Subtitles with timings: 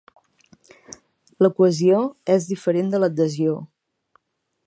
[1.45, 2.01] La cohesió
[2.37, 3.57] és diferent de l'adhesió.